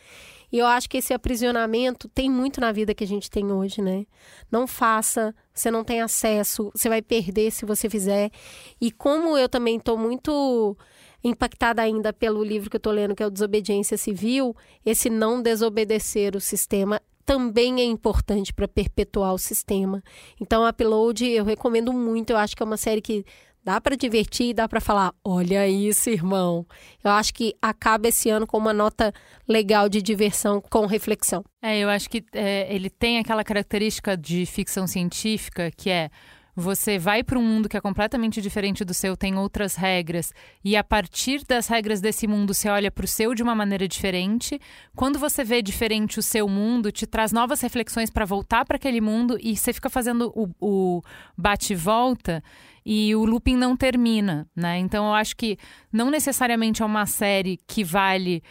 E 0.52 0.58
eu 0.58 0.66
acho 0.66 0.90
que 0.90 0.98
esse 0.98 1.14
aprisionamento 1.14 2.06
tem 2.10 2.30
muito 2.30 2.60
na 2.60 2.70
vida 2.70 2.94
que 2.94 3.02
a 3.02 3.06
gente 3.06 3.30
tem 3.30 3.50
hoje, 3.50 3.80
né? 3.80 4.04
Não 4.52 4.66
faça, 4.66 5.34
você 5.54 5.70
não 5.70 5.82
tem 5.82 6.02
acesso, 6.02 6.70
você 6.74 6.90
vai 6.90 7.00
perder 7.00 7.50
se 7.50 7.64
você 7.64 7.88
fizer. 7.88 8.30
E 8.78 8.92
como 8.92 9.38
eu 9.38 9.48
também 9.48 9.78
estou 9.78 9.96
muito 9.96 10.76
impactada 11.24 11.80
ainda 11.80 12.12
pelo 12.12 12.44
livro 12.44 12.68
que 12.68 12.76
eu 12.76 12.78
estou 12.78 12.92
lendo, 12.92 13.16
que 13.16 13.22
é 13.22 13.26
o 13.26 13.30
Desobediência 13.30 13.96
Civil, 13.96 14.54
esse 14.84 15.08
não 15.08 15.40
desobedecer 15.40 16.36
o 16.36 16.40
sistema 16.40 17.00
também 17.24 17.80
é 17.80 17.84
importante 17.84 18.52
para 18.52 18.68
perpetuar 18.68 19.32
o 19.32 19.38
sistema. 19.38 20.02
Então, 20.38 20.68
Upload 20.68 21.26
eu 21.26 21.42
recomendo 21.42 21.92
muito. 21.92 22.30
Eu 22.30 22.36
acho 22.36 22.54
que 22.54 22.62
é 22.62 22.66
uma 22.66 22.76
série 22.76 23.00
que 23.00 23.24
Dá 23.64 23.80
para 23.80 23.96
divertir, 23.96 24.52
dá 24.52 24.68
para 24.68 24.78
falar, 24.78 25.14
olha 25.24 25.66
isso, 25.66 26.10
irmão. 26.10 26.66
Eu 27.02 27.10
acho 27.10 27.32
que 27.32 27.56
acaba 27.62 28.08
esse 28.08 28.28
ano 28.28 28.46
com 28.46 28.58
uma 28.58 28.74
nota 28.74 29.10
legal 29.48 29.88
de 29.88 30.02
diversão 30.02 30.60
com 30.60 30.84
reflexão. 30.84 31.42
É, 31.62 31.78
eu 31.78 31.88
acho 31.88 32.10
que 32.10 32.22
é, 32.34 32.72
ele 32.72 32.90
tem 32.90 33.18
aquela 33.18 33.42
característica 33.42 34.18
de 34.18 34.44
ficção 34.44 34.86
científica 34.86 35.70
que 35.74 35.88
é 35.88 36.10
você 36.54 36.98
vai 36.98 37.22
para 37.22 37.38
um 37.38 37.42
mundo 37.42 37.68
que 37.68 37.76
é 37.76 37.80
completamente 37.80 38.40
diferente 38.40 38.84
do 38.84 38.94
seu, 38.94 39.16
tem 39.16 39.36
outras 39.36 39.74
regras, 39.74 40.32
e 40.64 40.76
a 40.76 40.84
partir 40.84 41.44
das 41.46 41.66
regras 41.66 42.00
desse 42.00 42.26
mundo 42.26 42.54
você 42.54 42.68
olha 42.68 42.90
para 42.90 43.04
o 43.04 43.08
seu 43.08 43.34
de 43.34 43.42
uma 43.42 43.54
maneira 43.54 43.88
diferente. 43.88 44.60
Quando 44.94 45.18
você 45.18 45.42
vê 45.42 45.60
diferente 45.60 46.18
o 46.18 46.22
seu 46.22 46.48
mundo, 46.48 46.92
te 46.92 47.06
traz 47.06 47.32
novas 47.32 47.60
reflexões 47.60 48.10
para 48.10 48.24
voltar 48.24 48.64
para 48.64 48.76
aquele 48.76 49.00
mundo 49.00 49.36
e 49.40 49.56
você 49.56 49.72
fica 49.72 49.90
fazendo 49.90 50.32
o, 50.34 50.48
o 50.60 51.02
bate-volta 51.36 52.42
e 52.84 53.14
o 53.16 53.24
looping 53.24 53.56
não 53.56 53.76
termina, 53.76 54.46
né? 54.54 54.78
Então 54.78 55.06
eu 55.06 55.14
acho 55.14 55.34
que 55.36 55.56
não 55.90 56.10
necessariamente 56.10 56.82
é 56.82 56.84
uma 56.84 57.06
série 57.06 57.58
que 57.66 57.82
vale 57.82 58.42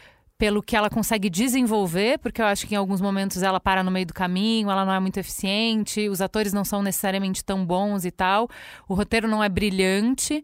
pelo 0.44 0.62
que 0.62 0.76
ela 0.76 0.90
consegue 0.90 1.30
desenvolver, 1.30 2.20
porque 2.20 2.42
eu 2.42 2.46
acho 2.46 2.68
que 2.68 2.76
em 2.76 2.78
alguns 2.78 3.00
momentos 3.00 3.42
ela 3.42 3.62
para 3.62 3.82
no 3.82 3.90
meio 3.90 4.06
do 4.06 4.14
caminho, 4.14 4.70
ela 4.70 4.84
não 4.84 4.92
é 4.92 5.00
muito 5.00 5.18
eficiente, 5.18 6.10
os 6.10 6.20
atores 6.20 6.52
não 6.52 6.66
são 6.66 6.84
necessariamente 6.84 7.46
tão 7.46 7.66
bons 7.66 8.04
e 8.04 8.12
tal, 8.12 8.50
o 8.86 8.94
roteiro 8.94 9.26
não 9.26 9.42
é 9.42 9.48
brilhante, 9.48 10.44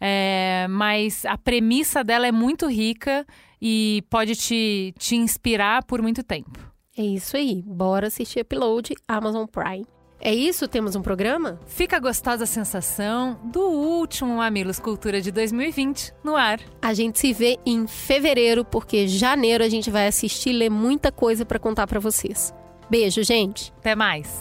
é, 0.00 0.66
mas 0.70 1.26
a 1.26 1.36
premissa 1.36 2.02
dela 2.02 2.26
é 2.26 2.32
muito 2.32 2.66
rica 2.66 3.26
e 3.60 4.02
pode 4.08 4.34
te, 4.34 4.94
te 4.98 5.14
inspirar 5.14 5.84
por 5.84 6.00
muito 6.00 6.22
tempo. 6.22 6.58
É 6.96 7.02
isso 7.02 7.36
aí. 7.36 7.62
Bora 7.66 8.06
assistir 8.06 8.40
Upload 8.40 8.94
Amazon 9.06 9.44
Prime. 9.44 9.93
É 10.26 10.34
isso? 10.34 10.66
Temos 10.66 10.96
um 10.96 11.02
programa? 11.02 11.60
Fica 11.66 11.98
a 11.98 12.00
gostosa 12.00 12.46
sensação 12.46 13.38
do 13.44 13.60
último 13.60 14.38
Mamilos 14.38 14.78
Cultura 14.78 15.20
de 15.20 15.30
2020 15.30 16.14
no 16.24 16.34
ar. 16.34 16.58
A 16.80 16.94
gente 16.94 17.18
se 17.18 17.30
vê 17.34 17.58
em 17.66 17.86
fevereiro, 17.86 18.64
porque 18.64 19.06
janeiro 19.06 19.62
a 19.62 19.68
gente 19.68 19.90
vai 19.90 20.06
assistir 20.06 20.48
e 20.48 20.54
ler 20.54 20.70
muita 20.70 21.12
coisa 21.12 21.44
para 21.44 21.58
contar 21.58 21.86
para 21.86 22.00
vocês. 22.00 22.54
Beijo, 22.88 23.22
gente. 23.22 23.70
Até 23.76 23.94
mais. 23.94 24.40